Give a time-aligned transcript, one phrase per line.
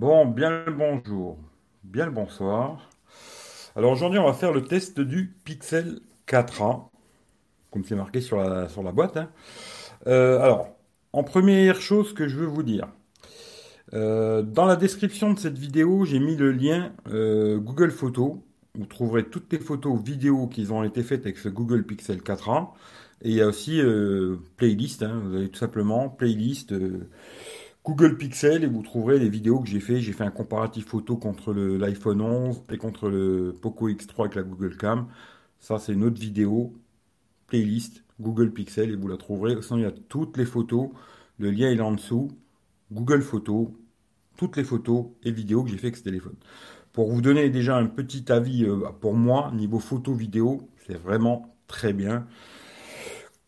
[0.00, 1.36] Bon, bien le bonjour,
[1.84, 2.88] bien le bonsoir.
[3.76, 6.88] Alors aujourd'hui, on va faire le test du Pixel 4a,
[7.70, 9.18] comme c'est marqué sur la, boîte.
[9.18, 9.28] hein.
[10.06, 10.70] Euh, alors,
[11.12, 12.88] en première chose que je veux vous dire,
[13.92, 18.38] euh, dans la description de cette vidéo, j'ai mis le lien euh, Google Photos.
[18.76, 22.68] Vous trouverez toutes les photos vidéos qui ont été faites avec ce Google Pixel 4a.
[23.20, 23.78] Et il y a aussi
[24.56, 25.20] playlist, hein.
[25.22, 26.72] vous avez tout simplement playlist
[27.84, 30.00] Google Pixel et vous trouverez les vidéos que j'ai fait.
[30.00, 34.42] J'ai fait un comparatif photo contre l'iPhone 11 et contre le Poco X3 avec la
[34.42, 35.08] Google Cam.
[35.58, 36.74] Ça, c'est une autre vidéo,
[37.46, 39.60] playlist Google Pixel et vous la trouverez.
[39.62, 40.90] Sinon, il y a toutes les photos.
[41.38, 42.28] Le lien est en dessous.
[42.92, 43.68] Google Photos,
[44.36, 46.36] toutes les photos et vidéos que j'ai fait avec ce téléphone.
[46.92, 51.56] Pour vous donner déjà un petit avis, euh, pour moi, niveau photo vidéo, c'est vraiment
[51.66, 52.26] très bien.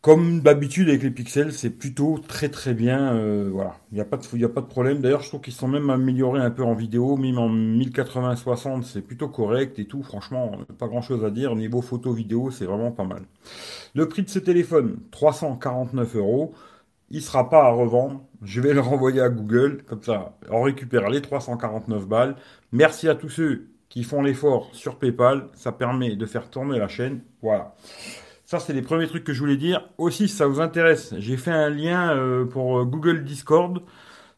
[0.03, 3.15] Comme d'habitude avec les pixels, c'est plutôt très très bien.
[3.15, 5.01] euh, voilà, il n'y a pas de, y a pas de problème.
[5.01, 9.03] D'ailleurs, je trouve qu'ils sont même améliorés un peu en vidéo, même en 1080-60, c'est
[9.03, 10.03] plutôt correct et tout.
[10.03, 11.55] Franchement, pas grand chose à dire.
[11.55, 13.23] Niveau photo vidéo, c'est vraiment pas mal.
[13.95, 16.55] Le prix de ce téléphone, 349 euros.
[17.11, 18.25] Il sera pas à revendre.
[18.43, 22.37] Je vais le renvoyer à Google, comme ça, on récupère les 349 balles.
[22.73, 25.49] Merci à tous ceux qui font l'effort sur PayPal.
[25.55, 27.23] Ça permet de faire tourner la chaîne.
[27.43, 27.75] Voilà.
[28.53, 29.89] Ça, c'est les premiers trucs que je voulais dire.
[29.97, 33.81] Aussi, si ça vous intéresse, j'ai fait un lien euh, pour euh, Google Discord.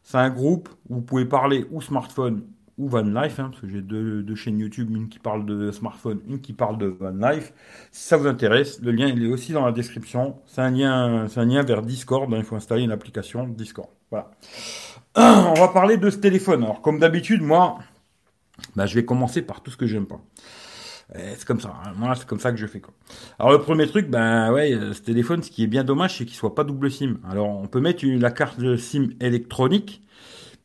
[0.03, 2.43] C'est un groupe où vous pouvez parler ou smartphone
[2.77, 6.21] ou van life, hein, parce que j'ai deux, chaînes YouTube, une qui parle de smartphone,
[6.29, 7.51] une qui parle de van life.
[7.91, 10.37] Si ça vous intéresse, le lien il est aussi dans la description.
[10.45, 12.33] C'est un lien, c'est vers Discord.
[12.33, 13.89] hein, il faut installer une application Discord.
[14.11, 14.31] Voilà.
[15.17, 16.63] On va parler de ce téléphone.
[16.63, 17.79] Alors, comme d'habitude, moi,
[18.77, 20.21] bah, je vais commencer par tout ce que j'aime pas.
[21.13, 21.91] Euh, C'est comme ça, hein.
[21.97, 22.81] moi c'est comme ça que je fais.
[23.37, 26.25] Alors le premier truc, ben ouais, euh, ce téléphone, ce qui est bien dommage, c'est
[26.25, 27.17] qu'il soit pas double SIM.
[27.29, 30.01] Alors on peut mettre la carte de SIM électronique,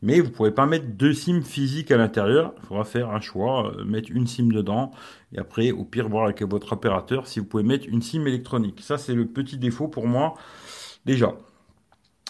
[0.02, 2.54] mais vous pourrez pas mettre deux SIM physiques à l'intérieur.
[2.62, 4.92] Il faudra faire un choix, euh, mettre une SIM dedans,
[5.34, 8.80] et après au pire voir avec votre opérateur si vous pouvez mettre une SIM électronique.
[8.80, 10.34] Ça c'est le petit défaut pour moi
[11.04, 11.34] déjà.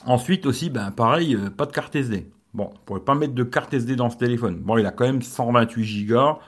[0.06, 2.26] Ensuite aussi, ben pareil, pas de carte SD.
[2.54, 4.56] Bon, vous pourrez pas mettre de carte SD dans ce téléphone.
[4.60, 6.38] Bon, il a quand même 128 Go.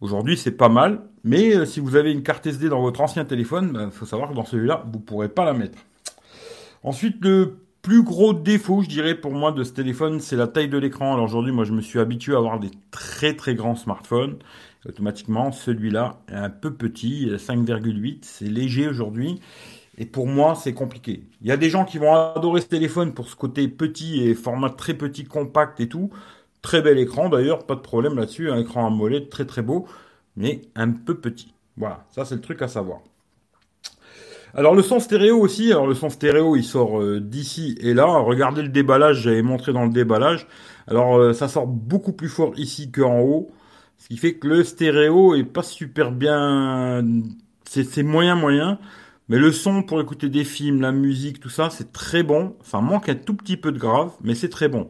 [0.00, 3.24] Aujourd'hui, c'est pas mal, mais euh, si vous avez une carte SD dans votre ancien
[3.24, 5.78] téléphone, il faut savoir que dans celui-là, vous pourrez pas la mettre.
[6.84, 10.68] Ensuite, le plus gros défaut, je dirais, pour moi de ce téléphone, c'est la taille
[10.68, 11.14] de l'écran.
[11.14, 14.38] Alors aujourd'hui, moi, je me suis habitué à avoir des très très grands smartphones.
[14.88, 19.40] Automatiquement, celui-là est un peu petit, 5,8, c'est léger aujourd'hui.
[20.00, 21.24] Et pour moi, c'est compliqué.
[21.40, 24.34] Il y a des gens qui vont adorer ce téléphone pour ce côté petit et
[24.34, 26.10] format très petit, compact et tout.
[26.62, 28.50] Très bel écran d'ailleurs, pas de problème là-dessus.
[28.50, 29.86] Un écran AMOLED très très beau,
[30.36, 31.54] mais un peu petit.
[31.76, 33.00] Voilà, ça c'est le truc à savoir.
[34.54, 38.06] Alors le son stéréo aussi, alors le son stéréo il sort euh, d'ici et là.
[38.06, 40.46] Regardez le déballage, j'avais montré dans le déballage.
[40.86, 43.50] Alors euh, ça sort beaucoup plus fort ici qu'en haut,
[43.98, 47.04] ce qui fait que le stéréo est pas super bien,
[47.64, 48.78] c'est c'est moyen moyen.
[49.28, 52.56] Mais le son pour écouter des films, la musique, tout ça, c'est très bon.
[52.62, 54.88] Ça manque un tout petit peu de grave, mais c'est très bon.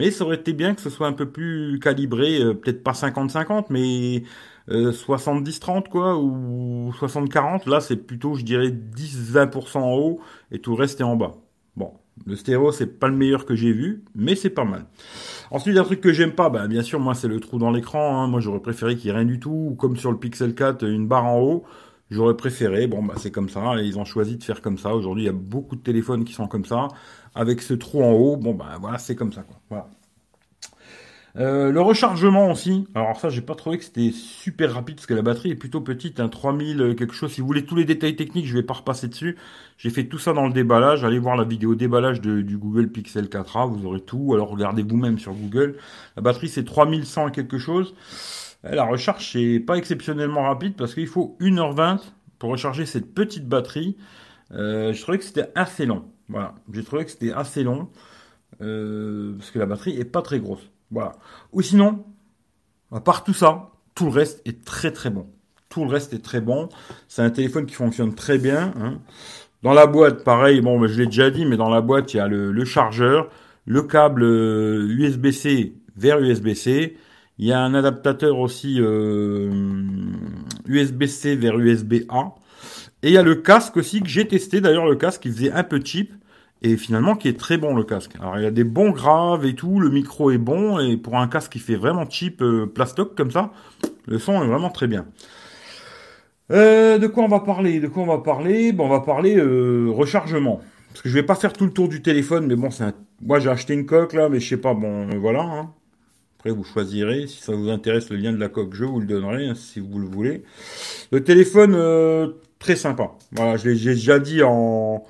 [0.00, 2.92] Mais ça aurait été bien que ce soit un peu plus calibré, euh, peut-être pas
[2.94, 4.22] 50-50, mais
[4.70, 7.68] euh, 70-30 quoi, ou 60-40.
[7.68, 11.36] Là, c'est plutôt, je dirais, 10-20% en haut et tout le reste est en bas.
[11.76, 11.92] Bon,
[12.26, 14.86] le stéréo, c'est pas le meilleur que j'ai vu, mais c'est pas mal.
[15.50, 18.22] Ensuite, un truc que j'aime pas, bah, bien sûr, moi, c'est le trou dans l'écran.
[18.22, 18.26] hein.
[18.28, 20.84] Moi, j'aurais préféré qu'il y ait rien du tout, ou comme sur le Pixel 4,
[20.86, 21.64] une barre en haut.
[22.10, 24.94] J'aurais préféré, bon bah c'est comme ça, et ils ont choisi de faire comme ça.
[24.96, 26.88] Aujourd'hui, il y a beaucoup de téléphones qui sont comme ça,
[27.34, 28.36] avec ce trou en haut.
[28.36, 29.56] Bon bah voilà, c'est comme ça quoi.
[29.68, 29.88] Voilà.
[31.36, 32.88] Euh, le rechargement aussi.
[32.94, 35.80] Alors ça, j'ai pas trouvé que c'était super rapide parce que la batterie est plutôt
[35.80, 37.32] petite, un 3000 euh, quelque chose.
[37.32, 39.36] Si vous voulez tous les détails techniques, je vais pas repasser dessus.
[39.78, 41.04] J'ai fait tout ça dans le déballage.
[41.04, 44.32] Allez voir la vidéo déballage du Google Pixel 4a, vous aurez tout.
[44.34, 45.76] Alors regardez vous-même sur Google.
[46.16, 47.94] La batterie c'est 3100 et quelque chose.
[48.64, 52.00] Euh, La recharge c'est pas exceptionnellement rapide parce qu'il faut 1h20
[52.38, 53.96] pour recharger cette petite batterie.
[54.52, 56.04] Euh, je trouvais que c'était assez long.
[56.30, 57.90] Voilà, j'ai trouvé que c'était assez long
[58.62, 60.70] euh, parce que la batterie est pas très grosse.
[60.90, 61.12] Voilà.
[61.52, 62.04] Ou sinon,
[62.92, 65.26] à part tout ça, tout le reste est très très bon.
[65.68, 66.68] Tout le reste est très bon.
[67.08, 68.72] C'est un téléphone qui fonctionne très bien.
[68.80, 68.98] hein.
[69.62, 72.20] Dans la boîte, pareil, bon, je l'ai déjà dit, mais dans la boîte, il y
[72.20, 73.28] a le, le chargeur,
[73.66, 76.96] le câble euh, USB-C vers USB-C.
[77.38, 79.50] Il y a un adaptateur aussi euh,
[80.66, 82.34] USB-C vers USB-A.
[83.02, 84.60] Et il y a le casque aussi que j'ai testé.
[84.60, 86.12] D'ailleurs, le casque, il faisait un peu cheap.
[86.62, 88.16] Et finalement, qui est très bon le casque.
[88.20, 89.80] Alors, il y a des bons graves et tout.
[89.80, 90.78] Le micro est bon.
[90.78, 93.50] Et pour un casque qui fait vraiment cheap, euh, plastoc comme ça,
[94.06, 95.06] le son est vraiment très bien.
[96.50, 97.80] Euh, de quoi on va parler?
[97.80, 98.72] De quoi on va parler?
[98.72, 100.60] Bon, on va parler euh, rechargement.
[100.90, 102.92] Parce que je vais pas faire tout le tour du téléphone, mais bon, c'est un...
[103.22, 105.42] moi j'ai acheté une coque là, mais je sais pas, bon, voilà.
[105.42, 105.70] hein.
[106.36, 107.26] Après, vous choisirez.
[107.26, 109.78] Si ça vous intéresse, le lien de la coque, je vous le donnerai, hein, si
[109.78, 110.42] vous le voulez.
[111.12, 113.12] Le téléphone, très sympa.
[113.32, 115.04] Voilà, j'ai déjà dit en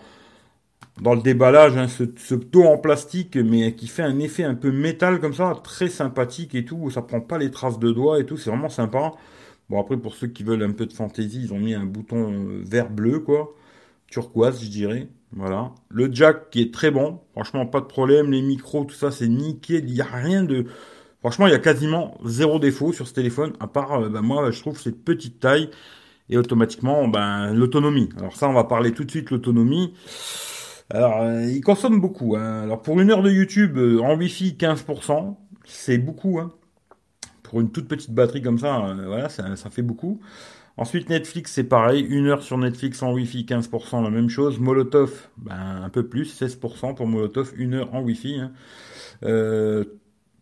[1.01, 4.55] dans le déballage, hein, ce, ce taux en plastique, mais qui fait un effet un
[4.55, 6.91] peu métal comme ça, très sympathique et tout.
[6.91, 8.37] Ça prend pas les traces de doigts et tout.
[8.37, 9.13] C'est vraiment sympa.
[9.69, 12.33] Bon, après, pour ceux qui veulent un peu de fantaisie, ils ont mis un bouton
[12.33, 13.55] euh, vert-bleu, quoi.
[14.09, 15.09] Turquoise, je dirais.
[15.33, 15.73] Voilà.
[15.89, 17.21] Le jack qui est très bon.
[17.33, 18.33] Franchement, pas de problème.
[18.33, 19.85] Les micros, tout ça, c'est nickel.
[19.89, 20.67] Il n'y a rien de...
[21.21, 24.51] Franchement, il y a quasiment zéro défaut sur ce téléphone, à part, euh, ben, moi,
[24.51, 25.71] je trouve cette petite taille
[26.31, 28.09] et automatiquement, ben, l'autonomie.
[28.17, 29.93] Alors ça, on va parler tout de suite l'autonomie.
[30.91, 32.37] Alors, euh, il consomme beaucoup.
[32.37, 32.63] Hein.
[32.65, 36.41] Alors, pour une heure de YouTube euh, en Wi-Fi, 15%, c'est beaucoup.
[36.41, 36.53] Hein.
[37.45, 40.21] Pour une toute petite batterie comme ça, euh, voilà, ça, fait beaucoup.
[40.77, 42.03] Ensuite, Netflix, c'est pareil.
[42.03, 44.59] Une heure sur Netflix en Wi-Fi, 15%, la même chose.
[44.59, 48.41] Molotov, ben, un peu plus, 16% pour Molotov, une heure en Wi-Fi.
[48.41, 48.53] Hein.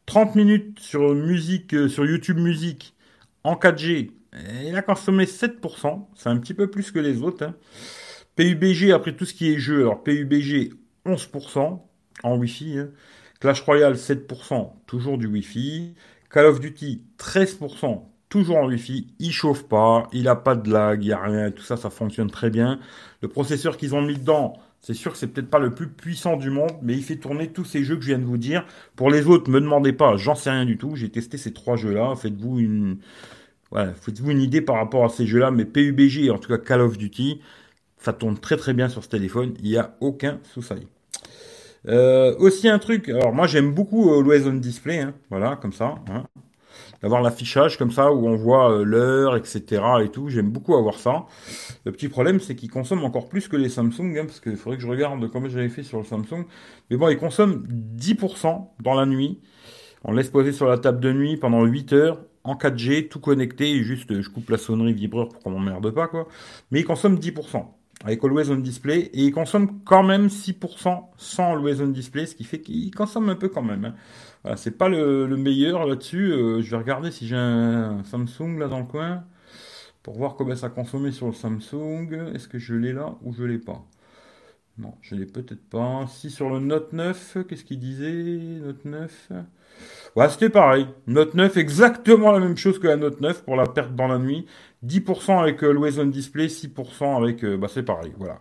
[0.06, 2.94] 30 minutes sur musique, sur YouTube Musique
[3.44, 4.12] en 4G.
[4.64, 6.06] Il a consommé 7%.
[6.14, 7.52] C'est un petit peu plus que les autres.
[8.38, 10.70] PUBG, après tout ce qui est jeu, alors PUBG
[11.04, 11.80] 11%
[12.22, 12.88] en Wi-Fi, hein.
[13.40, 15.94] Clash Royale 7%, toujours du Wi-Fi,
[16.30, 21.02] Call of Duty 13%, toujours en Wi-Fi, il chauffe pas, il a pas de lag,
[21.02, 22.78] il y a rien, tout ça, ça fonctionne très bien.
[23.22, 26.36] Le processeur qu'ils ont mis dedans, c'est sûr que c'est peut-être pas le plus puissant
[26.36, 28.64] du monde, mais il fait tourner tous ces jeux que je viens de vous dire.
[28.94, 30.94] Pour les autres, me demandez pas, j'en sais rien du tout.
[30.94, 32.14] J'ai testé ces trois jeux-là.
[32.14, 32.98] Faites-vous une,
[33.72, 35.50] faites-vous une idée par rapport à ces jeux-là.
[35.50, 37.40] Mais PUBG, en tout cas Call of Duty,
[38.00, 40.86] ça tourne très très bien sur ce téléphone, il n'y a aucun souci.
[41.86, 45.94] Euh, aussi un truc, alors moi j'aime beaucoup euh, on Display, hein, voilà, comme ça,
[46.10, 46.24] hein.
[47.02, 49.82] d'avoir l'affichage comme ça où on voit euh, l'heure, etc.
[50.02, 51.26] et tout, j'aime beaucoup avoir ça.
[51.84, 54.76] Le petit problème c'est qu'il consomme encore plus que les Samsung, hein, parce qu'il faudrait
[54.76, 56.44] que je regarde comment j'avais fait sur le Samsung.
[56.90, 57.64] Mais bon, il consomme
[57.96, 59.40] 10% dans la nuit.
[60.04, 63.82] On laisse poser sur la table de nuit pendant 8 heures en 4G, tout connecté,
[63.82, 66.28] juste je coupe la sonnerie vibreur pour qu'on m'emmerde pas quoi.
[66.70, 67.64] Mais il consomme 10%
[68.04, 72.34] avec Always On Display et il consomme quand même 6% sans Always On Display, ce
[72.34, 73.84] qui fait qu'il consomme un peu quand même.
[73.84, 73.94] Hein.
[74.42, 76.32] Voilà, c'est pas le, meilleur là-dessus.
[76.32, 79.24] Euh, je vais regarder si j'ai un Samsung là dans le coin
[80.02, 82.32] pour voir combien ça consommait sur le Samsung.
[82.34, 83.84] Est-ce que je l'ai là ou je l'ai pas?
[84.78, 86.06] Non, je l'ai peut-être pas.
[86.08, 89.32] Si sur le Note 9, qu'est-ce qu'il disait Note 9
[90.16, 90.86] Ouais, c'était pareil.
[91.06, 94.18] Note 9, exactement la même chose que la Note 9 pour la perte dans la
[94.18, 94.46] nuit.
[94.86, 97.44] 10% avec euh, l'Always On Display, 6% avec...
[97.44, 98.38] Euh, bah c'est pareil, voilà.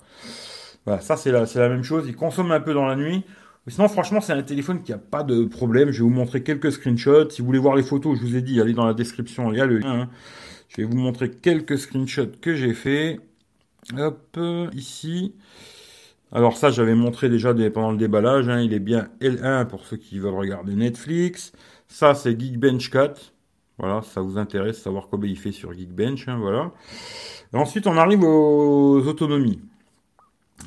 [0.86, 2.06] Voilà, ça c'est la, c'est la même chose.
[2.08, 3.24] Il consomme un peu dans la nuit.
[3.66, 5.92] Mais sinon, franchement, c'est un téléphone qui a pas de problème.
[5.92, 7.30] Je vais vous montrer quelques screenshots.
[7.30, 9.58] Si vous voulez voir les photos, je vous ai dit, allez dans la description, il
[9.58, 10.02] y a le lien.
[10.02, 10.10] Hein.
[10.70, 13.20] Je vais vous montrer quelques screenshots que j'ai fait.
[13.98, 14.40] Hop,
[14.74, 15.36] ici.
[16.32, 18.48] Alors ça, j'avais montré déjà pendant le déballage.
[18.50, 18.62] Hein.
[18.62, 21.52] il est bien L1 pour ceux qui veulent regarder Netflix.
[21.88, 23.34] Ça, c'est Geekbench 4.
[23.78, 26.72] Voilà, ça vous intéresse, savoir combien il fait sur Geekbench, hein, voilà.
[27.54, 29.62] ensuite, on arrive aux autonomies.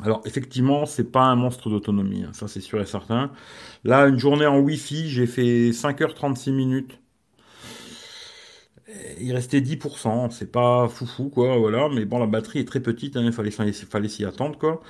[0.05, 3.33] Alors, effectivement, c'est pas un monstre d'autonomie, hein, ça c'est sûr et certain.
[3.85, 6.99] Là, une journée en Wi-Fi, j'ai fait 5h36 minutes.
[9.21, 11.89] Il restait 10%, c'est pas foufou, quoi, voilà.
[11.89, 14.81] Mais bon, la batterie est très petite, hein, il fallait, fallait s'y attendre, quoi.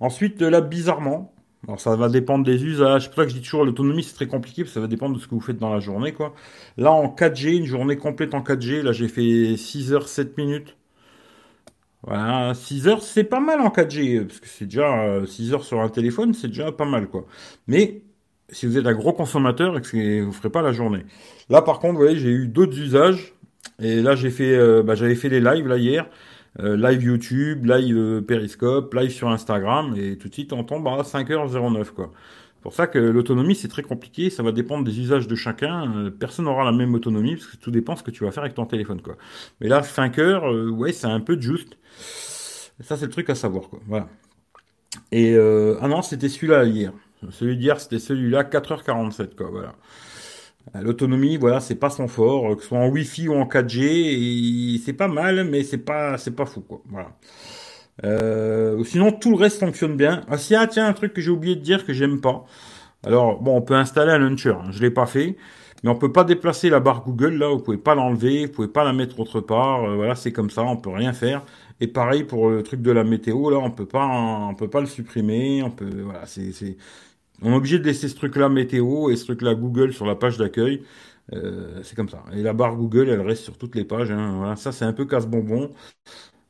[0.00, 1.31] Ensuite, là, bizarrement,
[1.66, 3.04] alors ça va dépendre des usages.
[3.04, 4.88] C'est pour ça que je dis toujours l'autonomie c'est très compliqué parce que ça va
[4.88, 6.34] dépendre de ce que vous faites dans la journée quoi.
[6.76, 10.76] Là en 4G, une journée complète en 4G, là j'ai fait 6 heures 7 minutes.
[12.02, 15.64] Voilà, 6 heures c'est pas mal en 4G parce que c'est déjà 6 euh, heures
[15.64, 17.26] sur un téléphone, c'est déjà pas mal quoi.
[17.68, 18.02] Mais
[18.48, 21.04] si vous êtes un gros consommateur vous ferez pas la journée.
[21.48, 23.34] Là par contre, vous voyez, j'ai eu d'autres usages
[23.80, 26.08] et là j'ai fait euh, bah, j'avais fait les lives là hier.
[26.60, 30.86] Euh, live YouTube, live euh, Periscope, live sur Instagram, et tout de suite on tombe
[30.86, 32.12] à 5h09 quoi.
[32.56, 35.90] C'est pour ça que l'autonomie c'est très compliqué, ça va dépendre des usages de chacun.
[35.96, 38.42] Euh, personne n'aura la même autonomie parce que tout dépend ce que tu vas faire
[38.42, 39.16] avec ton téléphone quoi.
[39.60, 41.78] Mais là 5 heures, ouais c'est un peu juste.
[42.80, 43.80] Ça c'est le truc à savoir quoi.
[43.86, 44.08] Voilà.
[45.10, 46.92] Et ah non c'était celui-là hier.
[47.30, 49.48] Celui d'hier c'était celui-là 4h47 quoi.
[49.50, 49.74] Voilà.
[50.74, 54.80] Euh, l'autonomie, voilà, c'est pas son fort, que ce soit en Wi-Fi ou en 4G,
[54.84, 56.82] c'est pas mal, mais c'est pas, c'est pas fou, quoi.
[56.88, 57.16] Voilà.
[58.04, 60.22] Euh, sinon, tout le reste fonctionne bien.
[60.28, 62.44] Ah, si, ah, tiens, un truc que j'ai oublié de dire que j'aime pas.
[63.04, 64.50] Alors, bon, on peut installer un launcher.
[64.50, 65.36] Hein, je l'ai pas fait,
[65.82, 67.48] mais on peut pas déplacer la barre Google là.
[67.48, 69.84] Vous pouvez pas l'enlever, vous pouvez pas la mettre autre part.
[69.84, 71.44] Euh, voilà, c'est comme ça, on peut rien faire.
[71.80, 74.80] Et pareil pour le truc de la météo là, on peut pas, on peut pas
[74.80, 75.62] le supprimer.
[75.62, 76.76] On peut, voilà, c'est,
[77.42, 80.38] on est obligé de laisser ce truc-là météo et ce truc-là Google sur la page
[80.38, 80.82] d'accueil.
[81.32, 82.24] Euh, c'est comme ça.
[82.32, 84.10] Et la barre Google, elle reste sur toutes les pages.
[84.10, 84.36] Hein.
[84.36, 85.70] Voilà, ça, c'est un peu casse-bonbon.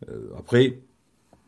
[0.08, 0.80] Euh, après,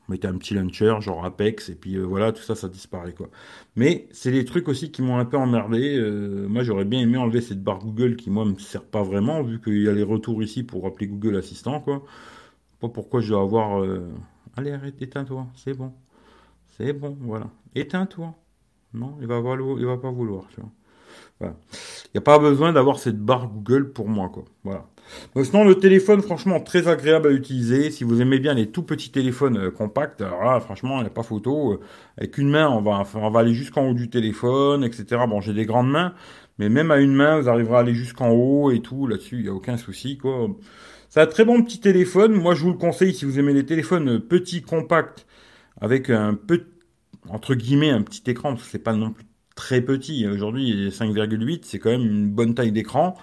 [0.08, 3.30] mettez un petit launcher, genre Apex, et puis euh, voilà, tout ça, ça disparaît, quoi.
[3.76, 5.96] Mais c'est les trucs aussi qui m'ont un peu emmerdé.
[5.98, 9.42] Euh, moi, j'aurais bien aimé enlever cette barre Google qui, moi, me sert pas vraiment,
[9.42, 12.04] vu qu'il y a les retours ici pour appeler Google Assistant, quoi.
[12.80, 13.84] Pas pourquoi je dois avoir...
[14.56, 15.92] Allez, arrête, éteins-toi, c'est bon.
[16.76, 17.50] C'est bon, voilà.
[17.74, 18.34] Éteins-toi.
[18.94, 20.70] Non, il va, va pas vouloir, tu vois.
[21.40, 21.48] Il
[22.14, 24.44] n'y a pas besoin d'avoir cette barre Google pour moi, quoi.
[24.62, 24.86] Voilà.
[25.42, 27.90] Sinon, le téléphone, franchement, très agréable à utiliser.
[27.90, 31.06] Si vous aimez bien les tout petits téléphones euh, compacts, alors là, franchement, il n'y
[31.08, 31.72] a pas photo.
[31.72, 31.80] Euh,
[32.16, 35.22] avec une main, on va, on va aller jusqu'en haut du téléphone, etc.
[35.28, 36.14] Bon, j'ai des grandes mains,
[36.58, 39.06] mais même à une main, vous arriverez à aller jusqu'en haut et tout.
[39.06, 40.48] Là-dessus, il n'y a aucun souci, quoi.
[41.10, 42.32] C'est un très bon petit téléphone.
[42.32, 45.26] Moi, je vous le conseille si vous aimez les téléphones petits, compacts,
[45.80, 46.64] avec un peu,
[47.28, 50.26] entre guillemets, un petit écran, parce que c'est pas non plus très petit.
[50.26, 53.16] Aujourd'hui, 5,8, c'est quand même une bonne taille d'écran.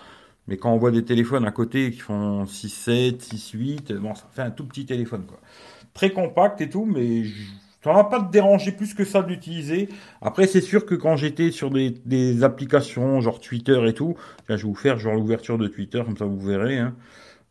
[0.47, 4.41] Mais quand on voit des téléphones à côté qui font 6,7, 6,8, bon, ça fait
[4.41, 5.39] un tout petit téléphone, quoi.
[5.93, 7.23] Très compact et tout, mais
[7.83, 9.89] ça va pas déranger plus que ça de l'utiliser.
[10.21, 14.15] Après, c'est sûr que quand j'étais sur des, applications, genre Twitter et tout,
[14.47, 16.77] je vais vous faire genre l'ouverture de Twitter, comme ça vous verrez.
[16.77, 16.95] Hein.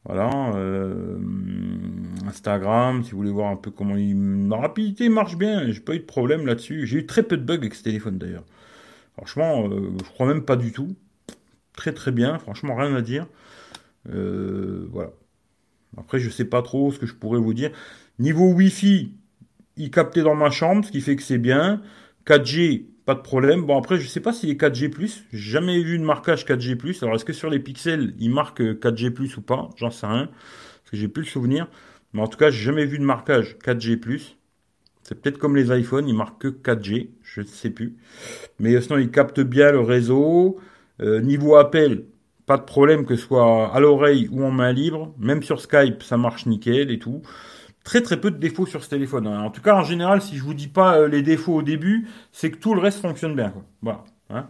[0.04, 1.18] Voilà, euh,
[2.26, 4.48] Instagram, si vous voulez voir un peu comment il...
[4.48, 6.86] la rapidité marche bien, j'ai pas eu de problème là-dessus.
[6.86, 8.44] J'ai eu très peu de bugs avec ce téléphone d'ailleurs.
[9.16, 10.96] Franchement, euh, je crois même pas du tout.
[11.74, 13.26] Très très bien, franchement rien à dire.
[14.08, 15.10] Euh, voilà.
[15.98, 17.70] Après, je sais pas trop ce que je pourrais vous dire.
[18.18, 19.14] Niveau Wi-Fi,
[19.76, 21.82] il captait dans ma chambre, ce qui fait que c'est bien.
[22.26, 23.62] 4G, pas de problème.
[23.62, 24.88] Bon, après, je sais pas s'il est 4G+.
[25.32, 27.02] J'ai jamais vu de marquage 4G+.
[27.02, 29.68] Alors, est-ce que sur les pixels, il marque 4G+, ou pas?
[29.74, 30.26] J'en sais rien.
[30.26, 31.66] Parce que j'ai plus le souvenir.
[32.12, 33.98] Mais en tout cas, j'ai jamais vu de marquage 4G+.
[35.02, 37.96] C'est peut-être comme les iPhones, ils marquent que 4G, je sais plus.
[38.60, 40.60] Mais sinon, ils captent bien le réseau.
[41.02, 42.04] Euh, niveau appel,
[42.46, 45.12] pas de problème que ce soit à l'oreille ou en main libre.
[45.18, 47.22] Même sur Skype, ça marche nickel et tout.
[47.84, 49.26] Très très peu de défauts sur ce téléphone.
[49.26, 49.40] Hein.
[49.40, 52.08] En tout cas, en général, si je vous dis pas euh, les défauts au début,
[52.32, 53.52] c'est que tout le reste fonctionne bien.
[53.82, 54.04] Voilà.
[54.28, 54.46] Hein.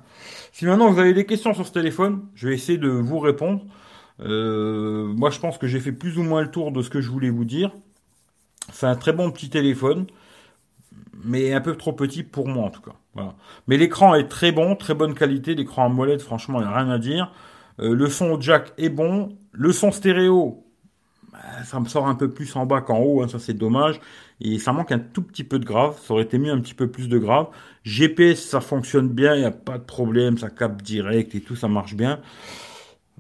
[0.53, 3.65] Si maintenant vous avez des questions sur ce téléphone, je vais essayer de vous répondre.
[4.21, 7.01] Euh, moi, je pense que j'ai fait plus ou moins le tour de ce que
[7.01, 7.71] je voulais vous dire.
[8.73, 10.07] C'est un très bon petit téléphone
[11.25, 12.95] mais un peu trop petit pour moi en tout cas.
[13.15, 13.35] Voilà.
[13.67, 15.55] Mais l'écran est très bon, très bonne qualité.
[15.55, 17.33] L'écran en molette, franchement, il n'y a rien à dire.
[17.81, 19.37] Euh, le son au jack est bon.
[19.53, 20.65] Le son stéréo,
[21.65, 24.01] ça me sort un peu plus en bas qu'en haut, hein, ça c'est dommage.
[24.41, 25.99] Et ça manque un tout petit peu de grave.
[26.03, 27.49] Ça aurait été mieux un petit peu plus de grave.
[27.85, 31.57] GPS, ça fonctionne bien, il n'y a pas de problème, ça capte direct et tout,
[31.57, 32.21] ça marche bien.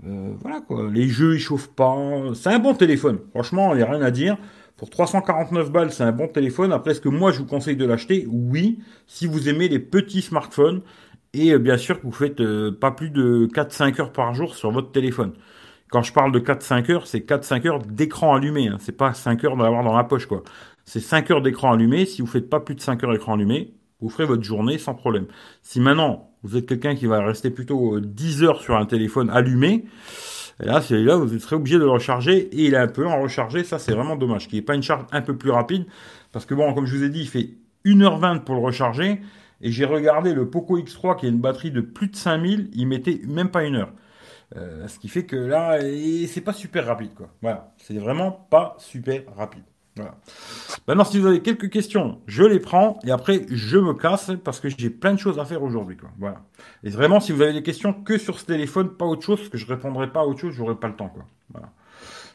[0.06, 0.88] Euh, voilà quoi.
[0.90, 1.94] Les jeux ils chauffent pas.
[2.34, 3.18] C'est un bon téléphone.
[3.30, 4.36] Franchement, il n'y a rien à dire.
[4.76, 6.72] Pour 349 balles, c'est un bon téléphone.
[6.72, 8.26] Après, est-ce que moi, je vous conseille de l'acheter?
[8.30, 10.80] Oui, si vous aimez les petits smartphones.
[11.34, 14.54] Et euh, bien sûr que vous faites euh, pas plus de 4-5 heures par jour
[14.54, 15.32] sur votre téléphone.
[15.90, 18.68] Quand je parle de 4-5 heures, c'est 4-5 heures d'écran allumé.
[18.68, 18.76] Hein.
[18.80, 20.42] C'est pas 5 heures d'avoir dans la poche, quoi.
[20.84, 22.06] C'est 5 heures d'écran allumé.
[22.06, 24.94] Si vous faites pas plus de 5 heures d'écran allumé, vous ferez votre journée sans
[24.94, 25.26] problème.
[25.62, 29.30] Si maintenant, vous êtes quelqu'un qui va rester plutôt 10 euh, heures sur un téléphone
[29.30, 29.84] allumé,
[30.62, 33.20] et là, celui-là, vous serez obligé de le recharger et il est un peu en
[33.20, 33.64] recharger.
[33.64, 34.46] Ça, c'est vraiment dommage.
[34.46, 35.86] Qu'il n'y ait pas une charge un peu plus rapide.
[36.32, 37.50] Parce que bon, comme je vous ai dit, il fait
[37.86, 39.20] 1h20 pour le recharger.
[39.62, 42.70] Et j'ai regardé le Poco X3 qui a une batterie de plus de 5000.
[42.74, 43.92] Il mettait même pas une heure.
[44.56, 45.78] Euh, ce qui fait que là,
[46.26, 47.28] c'est pas super rapide, quoi.
[47.42, 47.72] Voilà.
[47.76, 49.62] C'est vraiment pas super rapide.
[49.96, 50.16] Voilà.
[50.86, 54.60] Maintenant, si vous avez quelques questions, je les prends et après je me casse parce
[54.60, 55.96] que j'ai plein de choses à faire aujourd'hui.
[56.18, 56.42] Voilà.
[56.84, 59.50] Et vraiment, si vous avez des questions que sur ce téléphone, pas autre chose, parce
[59.50, 61.08] que je répondrai pas à autre chose, j'aurai pas le temps.
[61.08, 61.24] Quoi.
[61.50, 61.70] Voilà.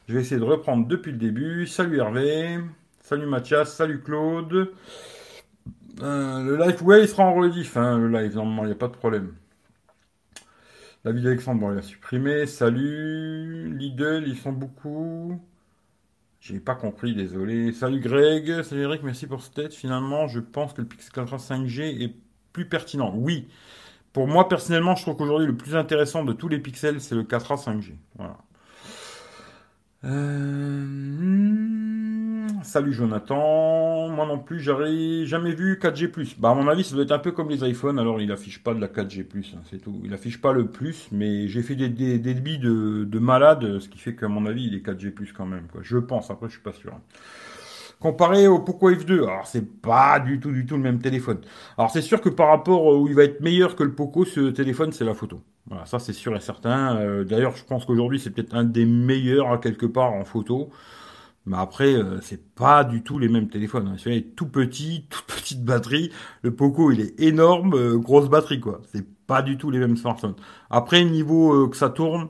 [0.07, 1.65] Je vais essayer de reprendre depuis le début.
[1.65, 2.59] Salut Hervé,
[3.01, 4.71] salut Mathias, salut Claude.
[6.01, 8.77] Euh, le live, ouais, il sera en rediff, hein, le live, normalement, il n'y a
[8.77, 9.33] pas de problème.
[11.05, 12.47] David d'Alexandre, bon, il a supprimé.
[12.47, 15.39] Salut, Lidl, ils sont beaucoup.
[16.39, 17.71] J'ai pas compris, désolé.
[17.73, 19.75] Salut Greg, salut Eric, merci pour ce tête.
[19.75, 22.15] Finalement, je pense que le Pixel 4a 5G est
[22.53, 23.13] plus pertinent.
[23.15, 23.47] Oui.
[24.13, 27.21] Pour moi, personnellement, je trouve qu'aujourd'hui, le plus intéressant de tous les pixels, c'est le
[27.21, 27.93] 4A 5G.
[28.15, 28.37] Voilà.
[30.05, 30.85] Euh,
[32.63, 34.09] salut Jonathan.
[34.09, 36.35] Moi non plus, j'aurais jamais vu 4G+.
[36.37, 37.99] Bah, à mon avis, ça doit être un peu comme les iPhones.
[37.99, 40.01] Alors, il affiche pas de la 4G+, hein, c'est tout.
[40.03, 43.97] Il affiche pas le plus, mais j'ai fait des, débits de, de malade, ce qui
[43.97, 45.81] fait qu'à mon avis, il est 4G+, quand même, quoi.
[45.83, 46.93] Je pense, après, je suis pas sûr.
[47.99, 51.39] Comparé au Poco F2, alors c'est pas du tout, du tout le même téléphone.
[51.77, 54.49] Alors c'est sûr que par rapport où il va être meilleur que le Poco, ce
[54.51, 55.41] téléphone, c'est la photo.
[55.65, 56.97] Voilà, ça c'est sûr et certain.
[56.97, 60.69] Euh, d'ailleurs, je pense qu'aujourd'hui c'est peut-être un des meilleurs à quelque part en photo.
[61.45, 63.87] Mais après, euh, c'est pas du tout les mêmes téléphones.
[63.87, 63.95] Hein.
[63.97, 66.11] Celui-là est tout petit, toute petite batterie.
[66.41, 68.81] Le Poco, il est énorme, euh, grosse batterie, quoi.
[68.91, 70.35] C'est pas du tout les mêmes smartphones.
[70.69, 72.29] Après, niveau que ça tourne,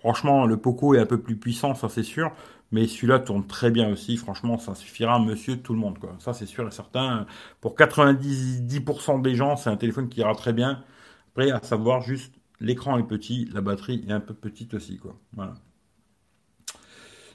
[0.00, 2.32] franchement, le Poco est un peu plus puissant, ça c'est sûr.
[2.70, 4.16] Mais celui-là tourne très bien aussi.
[4.16, 5.98] Franchement, ça suffira à monsieur tout le monde.
[5.98, 6.14] Quoi.
[6.18, 7.26] Ça, c'est sûr et certain.
[7.60, 10.84] Pour 90% des gens, c'est un téléphone qui ira très bien.
[11.32, 14.98] Après, à savoir juste, l'écran est petit, la batterie est un peu petite aussi.
[14.98, 15.16] Quoi.
[15.32, 15.54] Voilà.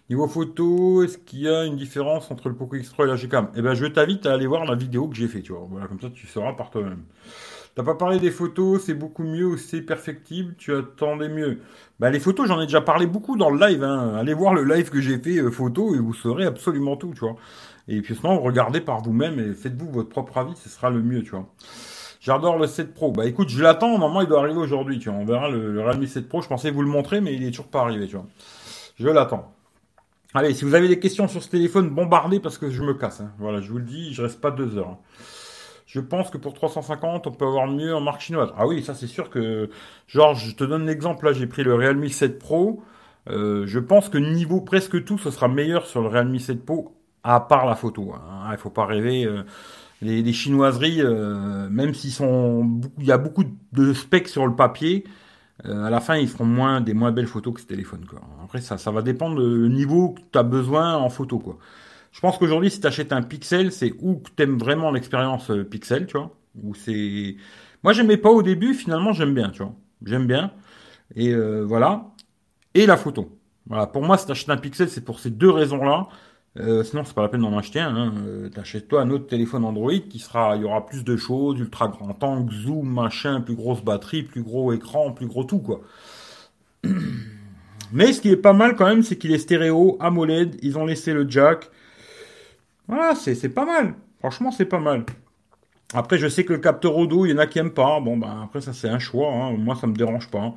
[0.09, 3.47] Niveau photo, est-ce qu'il y a une différence entre le Poco X3 et la Gcam
[3.55, 5.65] Eh ben, je t'invite à aller voir la vidéo que j'ai fait, tu vois.
[5.69, 7.03] Voilà, comme ça, tu sauras par toi-même.
[7.75, 11.61] T'as pas parlé des photos, c'est beaucoup mieux ou c'est perfectible, tu attendais mieux?
[11.99, 13.83] Bah, les photos, j'en ai déjà parlé beaucoup dans le live.
[13.83, 14.15] Hein.
[14.15, 17.21] Allez voir le live que j'ai fait euh, photo et vous saurez absolument tout, tu
[17.21, 17.35] vois.
[17.87, 21.23] Et puis sinon, regardez par vous-même et faites-vous votre propre avis, ce sera le mieux,
[21.23, 21.47] tu vois.
[22.19, 23.11] J'adore le 7 Pro.
[23.11, 25.17] Bah écoute, je l'attends, normalement il doit arriver aujourd'hui, tu vois.
[25.17, 27.49] On verra le, le Realme 7 Pro, je pensais vous le montrer, mais il est
[27.49, 28.27] toujours pas arrivé, tu vois.
[28.97, 29.53] Je l'attends.
[30.35, 33.21] Allez, si vous avez des questions sur ce téléphone, bombardez parce que je me casse.
[33.21, 33.31] Hein.
[33.37, 34.89] Voilà, je vous le dis, je reste pas deux heures.
[34.89, 34.99] Hein.
[35.85, 38.51] Je pense que pour 350, on peut avoir mieux en marque chinoise.
[38.57, 39.69] Ah oui, ça c'est sûr que...
[40.07, 42.83] Genre, je te donne l'exemple, là j'ai pris le Realme 7 Pro.
[43.29, 46.95] Euh, je pense que niveau presque tout, ce sera meilleur sur le Realme 7 Pro,
[47.23, 48.11] à part la photo.
[48.15, 48.49] Hein.
[48.51, 49.25] Il faut pas rêver.
[49.25, 49.43] Euh,
[50.01, 52.81] les, chinoiseries, euh, même s'ils sont...
[52.97, 55.05] Il y a beaucoup de specs sur le papier,
[55.65, 58.05] à la fin, ils feront moins des moins belles photos que ce téléphone.
[58.05, 58.21] Quoi.
[58.43, 61.39] Après, ça, ça va dépendre du niveau que tu as besoin en photo.
[61.39, 61.57] Quoi.
[62.11, 65.49] Je pense qu'aujourd'hui, si tu achètes un Pixel, c'est où que tu aimes vraiment l'expérience
[65.49, 66.35] euh, Pixel, tu vois.
[66.61, 67.35] Ou c'est.
[67.83, 69.73] Moi, j'aimais pas au début, finalement, j'aime bien, tu vois.
[70.05, 70.51] J'aime bien.
[71.15, 72.05] Et euh, voilà.
[72.75, 73.37] Et la photo.
[73.67, 73.87] Voilà.
[73.87, 76.07] Pour moi, si tu achètes un Pixel, c'est pour ces deux raisons-là.
[76.59, 77.95] Euh, sinon, c'est pas la peine d'en acheter un.
[77.95, 78.13] Hein.
[78.25, 81.87] Euh, T'achètes-toi un autre téléphone Android qui sera, il y aura plus de choses, ultra
[81.87, 85.81] grand angle, zoom, machin, plus grosse batterie, plus gros écran, plus gros tout, quoi.
[87.91, 90.85] Mais ce qui est pas mal quand même, c'est qu'il est stéréo, AMOLED, ils ont
[90.85, 91.69] laissé le jack.
[92.87, 93.93] Voilà, c'est pas mal.
[94.19, 95.05] Franchement, c'est pas mal.
[95.93, 97.99] Après, je sais que le capteur audio, il y en a qui aiment pas.
[97.99, 99.31] Bon, ben après, ça c'est un choix.
[99.31, 99.57] Hein.
[99.57, 100.55] Moi, ça me dérange pas.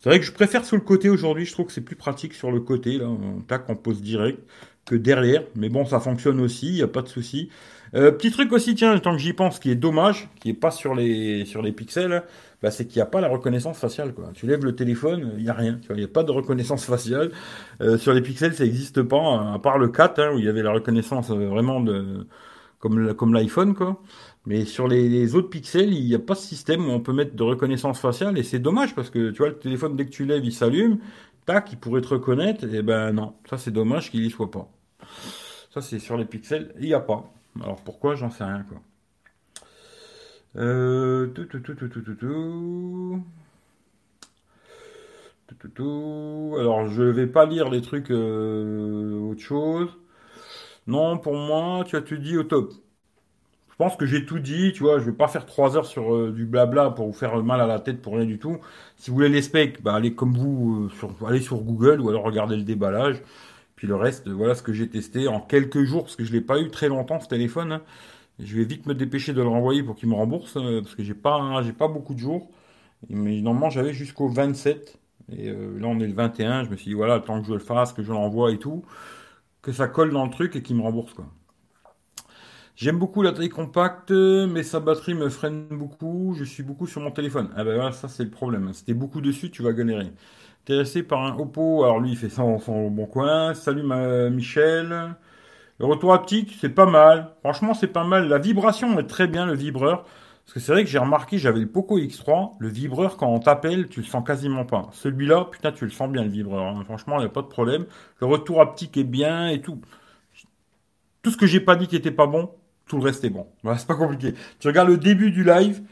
[0.00, 1.44] C'est vrai que je préfère sur le côté aujourd'hui.
[1.44, 2.98] Je trouve que c'est plus pratique sur le côté.
[2.98, 3.06] Là,
[3.46, 4.40] tac, on pose direct
[4.84, 5.42] que derrière.
[5.56, 6.68] Mais bon, ça fonctionne aussi.
[6.68, 7.48] Il n'y a pas de souci.
[7.94, 10.70] Euh, petit truc aussi, tiens, tant que j'y pense, qui est dommage, qui est pas
[10.72, 12.24] sur les sur les pixels,
[12.62, 14.14] bah, c'est qu'il n'y a pas la reconnaissance faciale.
[14.14, 14.30] Quoi.
[14.34, 15.78] Tu lèves le téléphone, il n'y a rien.
[15.90, 17.30] Il n'y a pas de reconnaissance faciale.
[17.80, 20.48] Euh, sur les pixels, ça n'existe pas, à part le 4, hein, où il y
[20.48, 22.26] avait la reconnaissance euh, vraiment de
[22.80, 23.74] comme, comme l'iPhone.
[23.74, 24.00] quoi.
[24.46, 27.34] Mais sur les, autres pixels, il n'y a pas ce système où on peut mettre
[27.34, 28.36] de reconnaissance faciale.
[28.38, 30.98] Et c'est dommage, parce que tu vois, le téléphone, dès que tu lèves, il s'allume.
[31.46, 32.64] Tac, il pourrait te reconnaître.
[32.64, 34.68] Et ben non, ça c'est dommage qu'il y soit pas.
[35.72, 37.32] Ça c'est sur les pixels, il n'y a pas.
[37.62, 38.64] Alors pourquoi, j'en sais rien.
[38.68, 38.80] quoi.
[40.56, 43.24] Euh, tout, tout, tout, tout, tout, tout, tout.
[46.58, 49.88] Alors, je vais pas lire les trucs euh, autre chose.
[50.86, 52.72] Non, pour moi, tu as tout dit au top?
[53.74, 56.14] Je pense que j'ai tout dit, tu vois, je vais pas faire trois heures sur
[56.14, 58.58] euh, du blabla pour vous faire mal à la tête pour rien du tout.
[58.96, 62.22] Si vous voulez les specs, bah, allez comme vous, sur, allez sur Google ou alors
[62.22, 63.20] regardez le déballage.
[63.74, 66.40] Puis le reste, voilà ce que j'ai testé en quelques jours, parce que je l'ai
[66.40, 67.72] pas eu très longtemps ce téléphone.
[67.72, 67.82] Hein.
[68.38, 71.02] Je vais vite me dépêcher de le renvoyer pour qu'il me rembourse, euh, parce que
[71.02, 72.50] j'ai pas, j'ai pas beaucoup de jours.
[73.10, 74.98] Mais normalement, j'avais jusqu'au 27.
[75.32, 76.64] Et euh, là, on est le 21.
[76.64, 78.84] Je me suis dit, voilà, tant que je le fasse, que je l'envoie et tout,
[79.62, 81.26] que ça colle dans le truc et qu'il me rembourse, quoi.
[82.76, 86.34] J'aime beaucoup la taille compacte, mais sa batterie me freine beaucoup.
[86.36, 87.50] Je suis beaucoup sur mon téléphone.
[87.56, 88.72] Ah ben voilà, ça c'est le problème.
[88.72, 90.12] Si t'es beaucoup dessus, tu vas galérer.
[90.64, 93.54] Intéressé par un Oppo, alors lui il fait ça son bon coin.
[93.54, 95.14] Salut ma Michel.
[95.78, 97.34] Le retour haptique, c'est pas mal.
[97.40, 98.28] Franchement, c'est pas mal.
[98.28, 100.04] La vibration est très bien, le vibreur.
[100.44, 103.40] Parce que c'est vrai que j'ai remarqué, j'avais le Poco X3, le vibreur, quand on
[103.40, 104.88] t'appelle, tu le sens quasiment pas.
[104.92, 106.64] Celui-là, putain, tu le sens bien, le vibreur.
[106.64, 106.84] Hein.
[106.84, 107.86] Franchement, il n'y a pas de problème.
[108.20, 109.80] Le retour haptique est bien et tout.
[111.22, 112.50] Tout ce que j'ai pas dit qui était pas bon,
[112.86, 113.46] tout le reste est bon.
[113.62, 114.34] Voilà, c'est pas compliqué.
[114.58, 115.82] Tu regardes le début du live,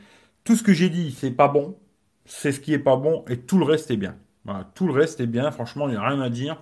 [0.45, 1.77] tout ce que j'ai dit, c'est pas bon.
[2.25, 4.17] C'est ce qui est pas bon et tout le reste est bien.
[4.45, 5.51] Voilà, tout le reste est bien.
[5.51, 6.61] Franchement, il n'y a rien à dire.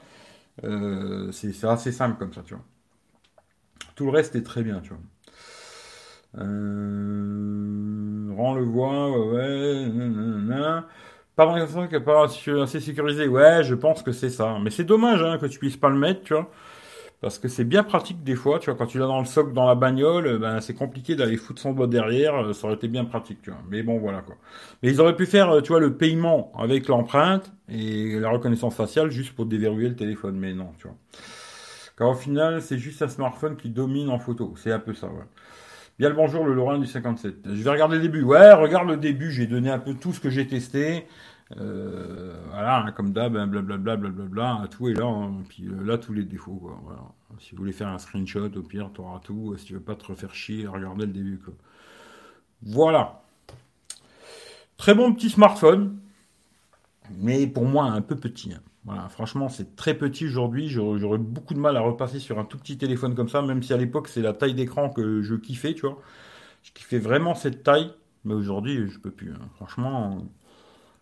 [0.64, 2.64] Euh, c'est assez simple comme ça, tu vois.
[3.94, 4.98] Tout le reste est très bien, tu vois.
[6.38, 10.86] Euh, rend le voix, ouais, ouais, nanana.
[11.36, 13.26] Pas qu'il pas assez sécurisé.
[13.26, 14.58] Ouais, je pense que c'est ça.
[14.62, 16.50] Mais c'est dommage hein, que tu puisses pas le mettre, tu vois.
[17.20, 19.52] Parce que c'est bien pratique des fois, tu vois, quand tu l'as dans le socle,
[19.52, 22.88] dans la bagnole, ben, c'est compliqué d'aller foutre son doigt derrière, euh, ça aurait été
[22.88, 23.60] bien pratique, tu vois.
[23.68, 24.36] Mais bon, voilà, quoi.
[24.82, 28.74] Mais ils auraient pu faire, euh, tu vois, le paiement avec l'empreinte et la reconnaissance
[28.74, 30.96] faciale juste pour déverrouiller le téléphone, mais non, tu vois.
[31.98, 34.54] Car au final, c'est juste un smartphone qui domine en photo.
[34.56, 35.26] C'est un peu ça, ouais.
[35.98, 37.34] Bien le bonjour, le Lorrain du 57.
[37.44, 38.22] Je vais regarder le début.
[38.22, 39.30] Ouais, regarde le début.
[39.30, 41.04] J'ai donné un peu tout ce que j'ai testé.
[41.58, 45.06] Euh, voilà, hein, comme d'hab, blablabla, blablabla, tout est là.
[45.06, 45.42] Hein.
[45.48, 46.80] puis euh, là, tous les défauts, quoi.
[47.38, 49.56] Si vous voulez faire un screenshot, au pire, tu auras tout.
[49.56, 51.54] Si tu veux pas te refaire chier, regardez le début, quoi.
[52.62, 53.22] Voilà.
[54.76, 55.98] Très bon petit smartphone.
[57.18, 58.52] mais pour moi un peu petit.
[58.54, 58.60] Hein.
[58.84, 60.68] Voilà, franchement, c'est très petit aujourd'hui.
[60.68, 63.72] J'aurais beaucoup de mal à repasser sur un tout petit téléphone comme ça, même si
[63.72, 66.00] à l'époque c'est la taille d'écran que je kiffais, tu vois.
[66.62, 67.92] Je kiffais vraiment cette taille,
[68.24, 69.32] mais aujourd'hui je peux plus.
[69.32, 69.48] Hein.
[69.56, 70.26] Franchement,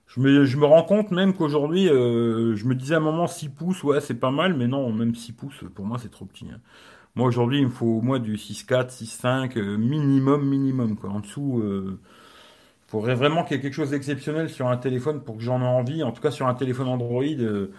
[0.09, 3.51] je me, je rends compte même qu'aujourd'hui, euh, je me disais à un moment 6
[3.51, 6.47] pouces, ouais, c'est pas mal, mais non, même 6 pouces, pour moi c'est trop petit.
[6.53, 6.61] Hein.
[7.15, 11.11] Moi aujourd'hui, il me faut moi du 6.4, 6.5, euh, minimum, minimum, quoi.
[11.11, 11.61] En dessous.
[11.61, 11.99] Euh,
[12.89, 15.61] il faudrait vraiment qu'il y ait quelque chose d'exceptionnel sur un téléphone pour que j'en
[15.61, 16.03] ai envie.
[16.03, 17.73] En tout cas, sur un téléphone Android, euh,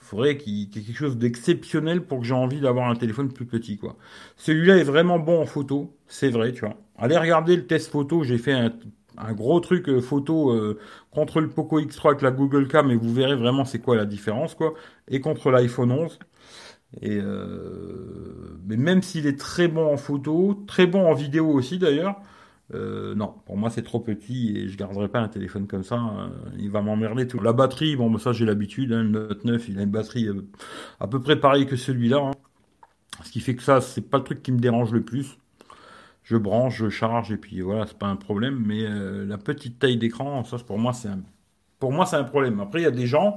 [0.00, 3.32] il faudrait qu'il y ait quelque chose d'exceptionnel pour que j'ai envie d'avoir un téléphone
[3.32, 3.96] plus petit, quoi.
[4.36, 6.76] Celui-là est vraiment bon en photo, c'est vrai, tu vois.
[6.96, 8.72] Allez regarder le test photo, j'ai fait un,
[9.34, 10.78] gros truc euh, photo euh,
[11.10, 14.06] contre le Poco X3 avec la Google Cam et vous verrez vraiment c'est quoi la
[14.06, 14.74] différence, quoi.
[15.08, 16.18] Et contre l'iPhone 11.
[17.02, 17.20] Et
[18.66, 22.20] mais même s'il est très bon en photo, très bon en vidéo aussi d'ailleurs,
[22.72, 25.96] euh, non, pour moi c'est trop petit et je garderai pas un téléphone comme ça.
[25.96, 27.40] Euh, il va m'emmerder tout.
[27.40, 28.92] La batterie, bon, ça j'ai l'habitude.
[28.92, 30.46] Hein, le Note 9, il a une batterie euh,
[31.00, 32.18] à peu près pareille que celui-là.
[32.18, 32.32] Hein.
[33.24, 35.38] Ce qui fait que ça, c'est pas le truc qui me dérange le plus.
[36.24, 38.62] Je branche, je charge et puis voilà, c'est pas un problème.
[38.66, 38.82] Mais
[39.26, 41.20] la petite taille d'écran, ça pour moi c'est un,
[41.78, 42.60] pour moi c'est un problème.
[42.60, 43.36] Après, il y a des gens.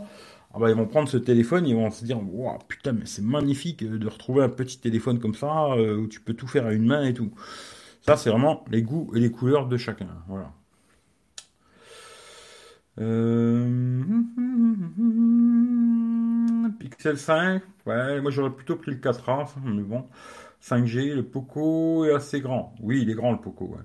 [0.54, 3.22] Ah bah, ils vont prendre ce téléphone, ils vont se dire Waouh, putain, mais c'est
[3.22, 6.86] magnifique de retrouver un petit téléphone comme ça où tu peux tout faire à une
[6.86, 7.32] main et tout.
[8.08, 10.08] Ça, c'est vraiment les goûts et les couleurs de chacun.
[10.30, 10.54] Voilà.
[13.00, 13.68] Euh,
[16.80, 20.06] Pixel 5, ouais, moi j'aurais plutôt pris le 4A, mais bon.
[20.68, 22.74] 5G, le Poco est assez grand.
[22.82, 23.76] Oui, il est grand le Poco.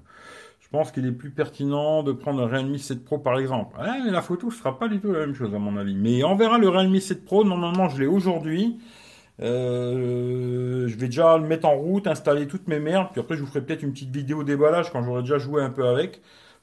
[0.60, 3.76] Je pense qu'il est plus pertinent de prendre un Realme 7 Pro par exemple.
[3.78, 5.94] La photo ne sera pas du tout la même chose à mon avis.
[5.94, 7.44] Mais on verra le Realme 7 Pro.
[7.44, 8.78] Normalement, je l'ai aujourd'hui.
[9.40, 13.40] Euh, je vais déjà le mettre en route, installer toutes mes merdes, puis après je
[13.40, 16.20] vous ferai peut-être une petite vidéo déballage quand j'aurai déjà joué un peu avec,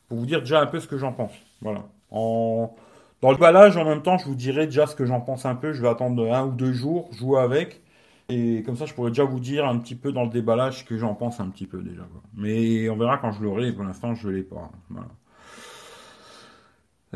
[0.08, 1.34] pour vous dire déjà un peu ce que j'en pense.
[1.62, 1.84] Voilà.
[2.12, 5.56] Dans le déballage, en même temps, je vous dirai déjà ce que j'en pense un
[5.56, 5.74] peu.
[5.74, 7.82] Je vais attendre un ou deux jours, jouer avec.
[8.30, 10.84] Et comme ça, je pourrais déjà vous dire un petit peu dans le déballage ce
[10.84, 12.04] que j'en pense un petit peu déjà.
[12.36, 13.72] Mais on verra quand je l'aurai.
[13.74, 14.72] Pour l'instant, je ne l'ai pas.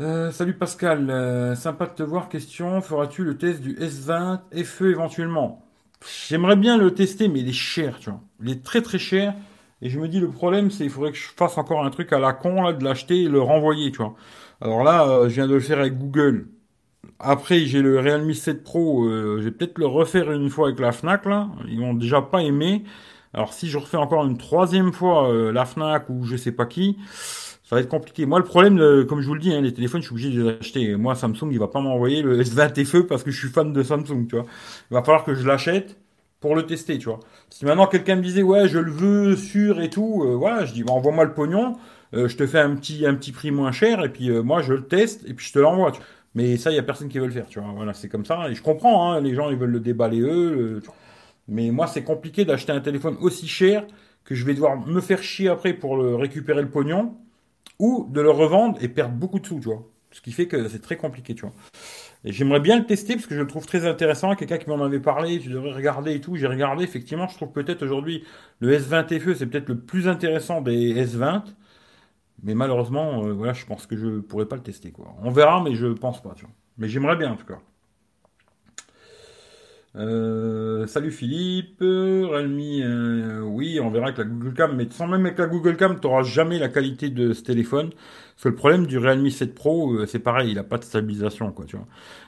[0.00, 2.28] Euh, salut Pascal, euh, sympa de te voir.
[2.28, 5.64] Question, feras-tu le test du S20 FE éventuellement?
[6.28, 8.20] J'aimerais bien le tester, mais il est cher, tu vois.
[8.42, 9.34] Il est très très cher.
[9.82, 12.12] Et je me dis, le problème, c'est qu'il faudrait que je fasse encore un truc
[12.12, 14.14] à la con, de l'acheter et le renvoyer, tu vois.
[14.60, 16.48] Alors là, euh, je viens de le faire avec Google.
[17.18, 19.08] Après, j'ai le Realme 7 Pro.
[19.08, 21.48] je vais peut-être le refaire une fois avec la Fnac, là.
[21.68, 22.84] Ils m'ont déjà pas aimé.
[23.32, 26.96] Alors si je refais encore une troisième fois la Fnac ou je sais pas qui,
[27.64, 28.26] ça va être compliqué.
[28.26, 30.42] Moi, le problème, comme je vous le dis, hein, les téléphones, je suis obligé de
[30.42, 30.96] les acheter.
[30.96, 33.82] Moi, Samsung, il va pas m'envoyer le S20 FE parce que je suis fan de
[33.82, 34.46] Samsung, tu vois.
[34.90, 35.96] Il va falloir que je l'achète
[36.44, 37.20] pour le tester, tu vois.
[37.48, 40.74] Si maintenant quelqu'un me disait, ouais, je le veux sûr et tout, euh, voilà, je
[40.74, 41.76] dis, bah, envoie-moi le pognon,
[42.12, 44.60] euh, je te fais un petit, un petit prix moins cher et puis euh, moi,
[44.60, 45.92] je le teste et puis je te l'envoie.
[46.34, 47.72] Mais ça, il y a personne qui veut le faire, tu vois.
[47.74, 48.48] Voilà, c'est comme ça.
[48.50, 50.82] Et je comprends, hein, les gens, ils veulent le déballer eux.
[51.48, 53.86] Mais moi, c'est compliqué d'acheter un téléphone aussi cher
[54.24, 57.14] que je vais devoir me faire chier après pour le récupérer le pognon
[57.78, 59.84] ou de le revendre et perdre beaucoup de sous, tu vois.
[60.10, 61.52] Ce qui fait que c'est très compliqué, tu vois.
[62.24, 64.34] Et j'aimerais bien le tester parce que je le trouve très intéressant.
[64.34, 66.36] Quelqu'un qui m'en avait parlé, tu devrais regarder et tout.
[66.36, 68.24] J'ai regardé, effectivement, je trouve peut-être aujourd'hui
[68.60, 71.42] le S20 FE, c'est peut-être le plus intéressant des S20.
[72.44, 74.92] Mais malheureusement, euh, voilà, je pense que je pourrais pas le tester.
[75.22, 76.34] On verra, mais je pense pas.
[76.76, 77.58] Mais j'aimerais bien, en tout cas.
[79.96, 85.24] Euh, salut Philippe, Realme, euh, oui, on verra avec la Google Cam, mais sans même
[85.24, 87.90] avec la Google Cam, tu n'auras jamais la qualité de ce téléphone.
[87.90, 91.50] Parce que le problème du Realme 7 Pro, c'est pareil, il n'a pas de stabilisation,
[91.52, 91.64] quoi.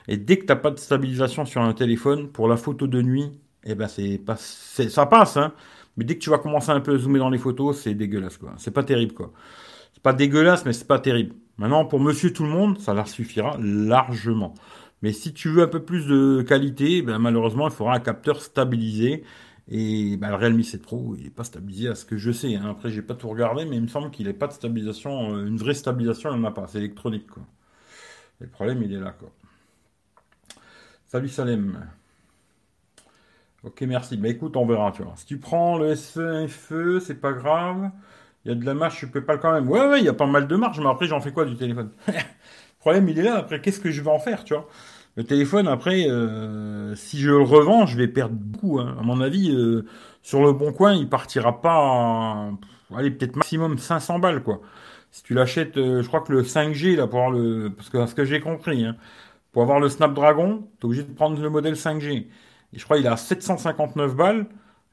[0.07, 3.01] Et dès que tu n'as pas de stabilisation sur un téléphone, pour la photo de
[3.01, 3.29] nuit,
[3.65, 5.53] eh ben c'est pas, ça passe, hein.
[5.97, 8.37] Mais dès que tu vas commencer un peu à zoomer dans les photos, c'est dégueulasse,
[8.37, 8.53] quoi.
[8.57, 9.33] C'est pas terrible, quoi.
[9.97, 11.33] C'est pas dégueulasse, mais c'est pas terrible.
[11.57, 14.53] Maintenant, pour Monsieur Tout le Monde, ça leur suffira largement.
[15.01, 18.39] Mais si tu veux un peu plus de qualité, ben malheureusement, il faudra un capteur
[18.39, 19.23] stabilisé.
[19.69, 22.53] Et ben, le Realme 7 Pro, il n'est pas stabilisé à ce que je sais.
[22.55, 22.69] Hein.
[22.69, 25.47] Après, j'ai pas tout regardé, mais il me semble qu'il n'est pas de stabilisation, euh,
[25.47, 26.67] une vraie stabilisation, il n'en a pas.
[26.67, 27.41] C'est électronique, quoi.
[28.39, 29.31] le problème, il est là, quoi.
[31.07, 31.87] Salut Salem.
[33.63, 34.15] Ok, merci.
[34.19, 34.93] Mais écoute, on verra.
[35.15, 37.89] Si tu prends le SFE, c'est pas grave.
[38.47, 39.69] Il y a de la marge, je peux pas quand même.
[39.69, 41.57] Ouais, ouais, il y a pas mal de marge, mais après, j'en fais quoi du
[41.57, 41.91] téléphone?
[42.07, 42.13] Le
[42.79, 43.35] problème, il est là.
[43.39, 44.69] Après, qu'est-ce que je vais en faire, tu vois?
[45.17, 48.79] Le téléphone, après, euh, si je le revends, je vais perdre beaucoup.
[48.79, 48.95] Hein.
[48.97, 49.85] À mon avis, euh,
[50.21, 52.51] sur le bon coin, il partira pas.
[52.95, 54.61] allez, peut-être maximum 500 balles, quoi.
[55.11, 57.73] Si tu l'achètes, euh, je crois que le 5G, là, pour avoir le.
[57.75, 58.95] Parce que ce que j'ai compris, hein,
[59.51, 62.27] pour avoir le Snapdragon, tu es obligé de prendre le modèle 5G.
[62.73, 64.45] Et je crois qu'il a 759 balles.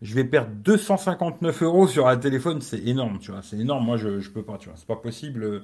[0.04, 3.86] Je vais perdre 259 euros sur un téléphone, c'est énorme, tu vois, c'est énorme.
[3.86, 5.62] Moi, je, je peux pas, tu vois, c'est pas possible.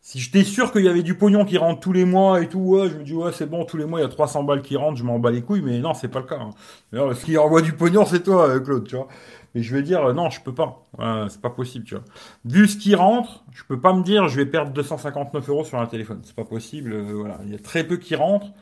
[0.00, 2.80] Si j'étais sûr qu'il y avait du pognon qui rentre tous les mois et tout,
[2.90, 4.76] je me dis, ouais, c'est bon, tous les mois, il y a 300 balles qui
[4.76, 6.40] rentrent, je m'en bats les couilles, mais non, c'est pas le cas.
[6.40, 6.50] Hein.
[6.90, 9.08] D'ailleurs, ce qui envoie du pognon, c'est toi, euh, Claude, tu vois.
[9.54, 10.86] Mais je vais dire, euh, non, je peux pas.
[11.28, 12.04] c'est pas possible, tu vois.
[12.46, 15.78] Vu ce qui rentre, je peux pas me dire, je vais perdre 259 euros sur
[15.78, 16.20] un téléphone.
[16.24, 17.38] C'est pas possible, euh, voilà.
[17.44, 18.52] Il y a très peu qui rentrent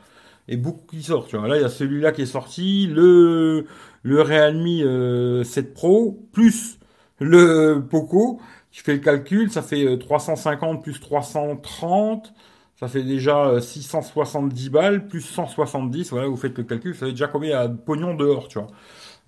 [0.51, 1.47] et beaucoup qui sortent, tu vois.
[1.47, 3.65] Là, il y a celui-là qui est sorti, le,
[4.03, 6.77] le Realme 7 euh, Pro, plus
[7.19, 8.41] le Poco.
[8.71, 12.33] Tu fais le calcul, ça fait 350 euh, plus 330,
[12.77, 17.11] ça fait déjà 670 euh, balles, plus 170, voilà, vous faites le calcul, ça fait
[17.11, 18.67] déjà combien de pognon dehors, tu vois.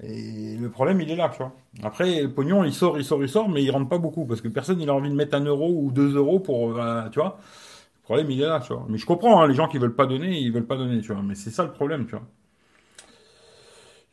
[0.03, 1.53] Et le problème, il est là, tu vois.
[1.83, 4.41] Après, le pognon, il sort, il sort, il sort, mais il rentre pas beaucoup, parce
[4.41, 6.79] que personne, il a envie de mettre un euro ou deux euros pour,
[7.11, 7.39] tu vois.
[8.03, 8.85] Le problème, il est là, tu vois.
[8.89, 11.13] Mais je comprends, hein, les gens qui veulent pas donner, ils veulent pas donner, tu
[11.13, 11.21] vois.
[11.21, 12.27] Mais c'est ça le problème, tu vois.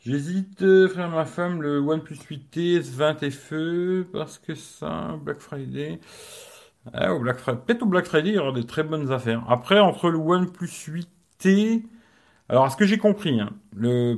[0.01, 6.01] J'hésite, euh, frère, ma femme, le OnePlus 8T S20 FE, parce que ça, Black Friday.
[6.93, 7.61] Ah, au Black Friday.
[7.67, 9.45] Peut-être au Black Friday, il y aura des très bonnes affaires.
[9.49, 11.85] Après, entre le OnePlus 8T,
[12.51, 13.51] alors, à ce que j'ai compris, hein,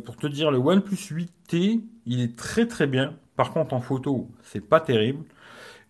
[0.07, 3.15] pour te dire, le OnePlus 8T, il est très très bien.
[3.37, 5.25] Par contre, en photo, c'est pas terrible.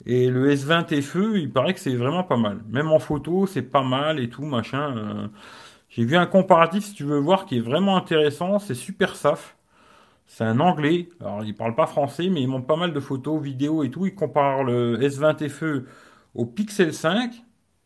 [0.06, 2.60] Et le S20 FE, il paraît que c'est vraiment pas mal.
[2.68, 4.96] Même en photo, c'est pas mal et tout, machin.
[4.96, 5.28] Euh.
[5.88, 8.58] j'ai vu un comparatif, si tu veux voir, qui est vraiment intéressant.
[8.58, 9.56] C'est super saf.
[10.26, 11.08] C'est un anglais.
[11.20, 14.06] Alors, il parle pas français, mais il montre pas mal de photos, vidéos et tout.
[14.06, 15.84] Il compare le S20 FE
[16.34, 17.32] au Pixel 5.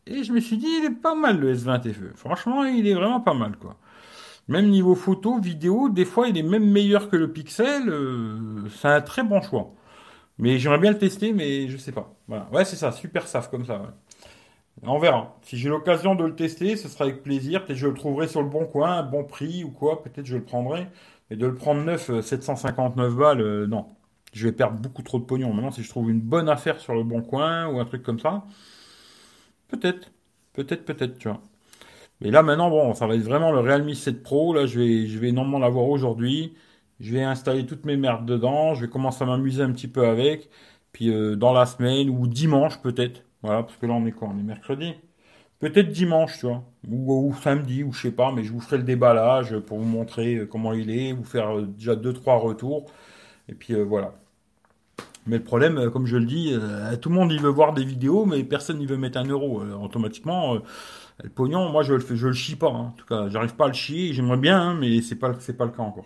[0.07, 2.15] Et je me suis dit, il est pas mal le S20 FE.
[2.15, 3.77] Franchement, il est vraiment pas mal, quoi.
[4.47, 7.89] Même niveau photo, vidéo, des fois, il est même meilleur que le Pixel.
[7.89, 9.73] Euh, c'est un très bon choix.
[10.39, 12.15] Mais j'aimerais bien le tester, mais je sais pas.
[12.27, 13.93] Ouais, c'est ça, super saf comme ça.
[14.83, 15.37] On verra.
[15.41, 17.65] Si j'ai l'occasion de le tester, ce sera avec plaisir.
[17.65, 20.03] Peut-être je le trouverai sur le bon coin, bon prix ou quoi.
[20.03, 20.87] Peut-être je le prendrai.
[21.31, 23.87] Et de le prendre neuf, 759 euh, balles, euh, non.
[24.33, 25.53] Je vais perdre beaucoup trop de pognon.
[25.53, 28.19] Maintenant, si je trouve une bonne affaire sur le bon coin ou un truc comme
[28.19, 28.43] ça,
[29.69, 30.11] peut-être.
[30.53, 31.41] Peut-être, peut-être, tu vois.
[32.21, 34.53] Mais là, maintenant, bon, ça va être vraiment le Realme 7 Pro.
[34.53, 36.55] Là, je vais, je vais normalement l'avoir aujourd'hui.
[36.99, 38.73] Je vais installer toutes mes merdes dedans.
[38.73, 40.49] Je vais commencer à m'amuser un petit peu avec.
[40.91, 43.23] Puis euh, dans la semaine ou dimanche peut-être.
[43.43, 44.93] Voilà, parce que là, on est quoi On est mercredi.
[45.59, 48.83] Peut-être dimanche, tu vois, ou, samedi, ou je sais pas, mais je vous ferai le
[48.83, 52.85] déballage pour vous montrer euh, comment il est, vous faire euh, déjà deux trois retours,
[53.49, 54.13] et puis euh, voilà.
[55.25, 56.55] Mais le problème, comme je le dis,
[57.01, 59.61] tout le monde il veut voir des vidéos, mais personne n'y veut mettre un euro.
[59.83, 60.57] automatiquement,
[61.23, 62.67] le pognon, moi je le fais, je le chie pas.
[62.67, 62.87] Hein.
[62.89, 64.13] En tout cas, j'arrive pas à le chier.
[64.13, 66.05] J'aimerais bien, hein, mais c'est pas c'est pas le cas encore.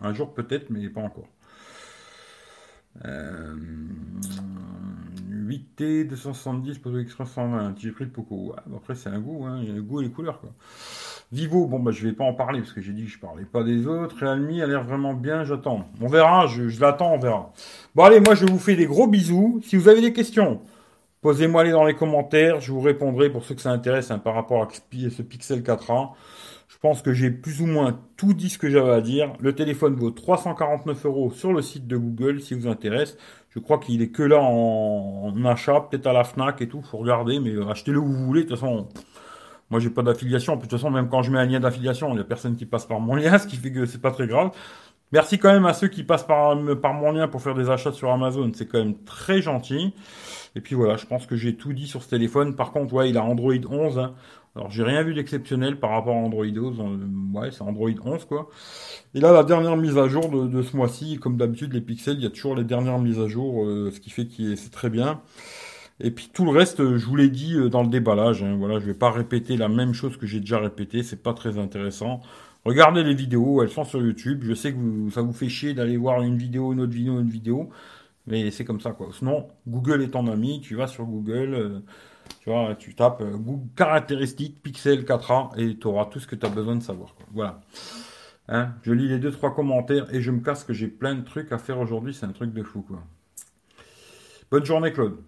[0.00, 1.28] Un jour peut-être, mais pas encore.
[5.46, 7.74] 8T 270 Poco Express 120.
[7.78, 8.54] J'ai pris le Poco.
[8.74, 9.58] après, c'est un goût, hein.
[9.62, 10.40] il y a le goût et les couleurs.
[10.40, 10.50] Quoi.
[11.32, 13.44] Vivo, bon, bah, je vais pas en parler parce que j'ai dit que je parlais
[13.44, 14.16] pas des autres.
[14.20, 15.88] Realme a l'air vraiment bien, j'attends.
[16.00, 17.52] On verra, je, l'attends, on verra.
[17.94, 19.60] Bon, allez, moi, je vous fais des gros bisous.
[19.64, 20.60] Si vous avez des questions,
[21.20, 22.60] posez-moi les dans les commentaires.
[22.60, 26.10] Je vous répondrai pour ceux que ça intéresse hein, par rapport à ce Pixel 4a.
[26.68, 29.32] Je pense que j'ai plus ou moins tout dit ce que j'avais à dire.
[29.40, 33.16] Le téléphone vaut 349 euros sur le site de Google si vous intéresse.
[33.50, 36.82] Je crois qu'il est que là en, achat, peut-être à la Fnac et tout.
[36.82, 38.42] Faut regarder, mais euh, achetez-le où vous voulez.
[38.42, 38.88] De toute façon,
[39.70, 40.56] moi j'ai pas d'affiliation.
[40.56, 42.66] De toute façon, même quand je mets un lien d'affiliation, il y a personne qui
[42.66, 44.50] passe par mon lien, ce qui fait que c'est pas très grave.
[45.12, 47.92] Merci quand même à ceux qui passent par, par mon lien pour faire des achats
[47.92, 48.50] sur Amazon.
[48.54, 49.94] C'est quand même très gentil.
[50.56, 52.56] Et puis voilà, je pense que j'ai tout dit sur ce téléphone.
[52.56, 53.98] Par contre, ouais, il a Android 11.
[53.98, 54.14] Hein.
[54.56, 56.80] Alors j'ai rien vu d'exceptionnel par rapport à Android 11.
[56.80, 58.48] Euh, ouais, c'est Android 11 quoi.
[59.14, 62.22] Et là, la dernière mise à jour de, ce mois-ci, comme d'habitude, les pixels, il
[62.22, 64.88] y a toujours les dernières mises à jour, euh, ce qui fait que c'est très
[64.88, 65.20] bien.
[66.00, 68.42] Et puis tout le reste, euh, je vous l'ai dit dans le déballage.
[68.42, 71.02] Hein, voilà, je vais pas répéter la même chose que j'ai déjà répété.
[71.02, 72.22] C'est pas très intéressant.
[72.66, 74.42] Regardez les vidéos, elles sont sur YouTube.
[74.42, 77.30] Je sais que ça vous fait chier d'aller voir une vidéo, une autre vidéo, une
[77.30, 77.70] vidéo,
[78.26, 79.10] mais c'est comme ça quoi.
[79.12, 80.60] Sinon, Google est ton ami.
[80.60, 81.82] Tu vas sur Google.
[82.40, 86.34] Tu vois, tu tapes euh, Google caractéristiques Pixel 4a et tu auras tout ce que
[86.34, 87.14] tu as besoin de savoir.
[87.32, 87.60] Voilà.
[88.48, 91.22] Hein, je lis les deux trois commentaires et je me casse que j'ai plein de
[91.22, 92.14] trucs à faire aujourd'hui.
[92.14, 93.00] C'est un truc de fou quoi.
[94.50, 95.18] Bonne journée Claude.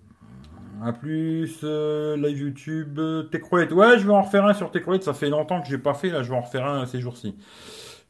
[0.84, 3.00] A plus, euh, live YouTube,
[3.32, 3.72] Techroulette.
[3.72, 5.02] Ouais, je vais en refaire un sur Techroulette.
[5.02, 6.10] Ça fait longtemps que j'ai pas fait.
[6.10, 7.34] Là, je vais en refaire un ces jours-ci.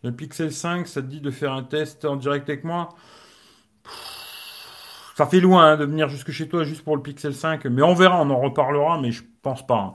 [0.02, 2.90] Le Pixel 5, ça te dit de faire un test en direct avec moi?
[5.16, 7.82] Ça fait loin hein, de venir jusque chez toi juste pour le Pixel 5, mais
[7.82, 9.78] on verra, on en reparlera, mais je pense pas.
[9.78, 9.94] Hein.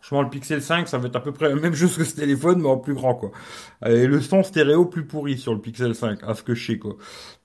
[0.00, 2.16] Franchement, le Pixel 5, ça va être à peu près la même chose que ce
[2.16, 3.30] téléphone, mais en plus grand, quoi.
[3.86, 6.78] Et le son stéréo plus pourri sur le Pixel 5, à ce que je sais,
[6.78, 6.96] quoi.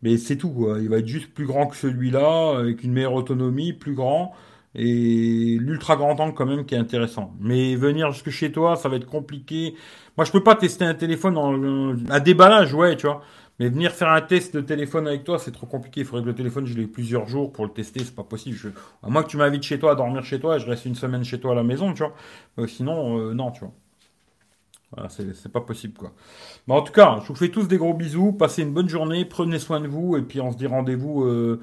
[0.01, 0.67] Mais c'est tout.
[0.81, 4.33] Il va être juste plus grand que celui-là, avec une meilleure autonomie, plus grand.
[4.75, 7.33] Et l'ultra grand angle quand même qui est intéressant.
[7.39, 9.75] Mais venir jusque chez toi, ça va être compliqué.
[10.17, 13.21] Moi, je peux pas tester un téléphone en, à déballage, ouais, tu vois.
[13.59, 16.01] Mais venir faire un test de téléphone avec toi, c'est trop compliqué.
[16.01, 18.01] Il faudrait que le téléphone, je l'ai plusieurs jours pour le tester.
[18.03, 18.57] C'est pas possible.
[18.57, 18.67] Je...
[19.01, 20.95] À moins que tu m'invites chez toi à dormir chez toi et je reste une
[20.95, 22.13] semaine chez toi à la maison, tu vois.
[22.59, 23.71] Euh, sinon, euh, non, tu vois.
[24.91, 26.11] Voilà, c'est pas possible, quoi.
[26.67, 28.33] Mais en tout cas, je vous fais tous des gros bisous.
[28.33, 29.23] Passez une bonne journée.
[29.25, 30.17] Prenez soin de vous.
[30.17, 31.61] Et puis, on se dit rendez-vous euh,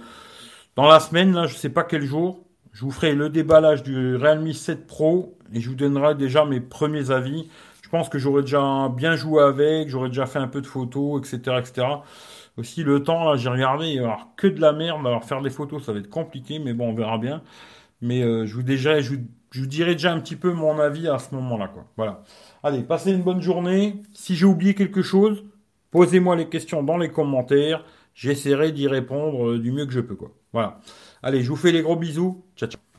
[0.77, 1.35] dans la semaine.
[1.35, 2.43] Là, je sais pas quel jour.
[2.73, 6.61] Je vous ferai le déballage du Realme 7 Pro et je vous donnerai déjà mes
[6.61, 7.49] premiers avis.
[7.83, 11.21] Je pense que j'aurais déjà bien joué avec, j'aurais déjà fait un peu de photos,
[11.21, 11.87] etc., etc.
[12.57, 15.07] Aussi le temps, là, j'ai regardé, avoir que de la merde.
[15.07, 17.43] Alors faire des photos, ça va être compliqué, mais bon, on verra bien.
[18.01, 21.19] Mais euh, je vous déjà, je vous, dirai déjà un petit peu mon avis à
[21.19, 21.85] ce moment-là, quoi.
[21.99, 22.23] Voilà.
[22.63, 24.03] Allez, passez une bonne journée.
[24.15, 25.45] Si j'ai oublié quelque chose,
[25.91, 27.85] posez-moi les questions dans les commentaires.
[28.15, 30.33] J'essaierai d'y répondre euh, du mieux que je peux, quoi.
[30.53, 30.81] Voilà.
[31.23, 32.45] Allez, je vous fais les gros bisous.
[32.57, 32.92] Ciao, ciao.